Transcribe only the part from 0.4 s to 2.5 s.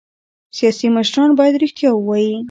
سیاسي مشران باید رښتیا ووايي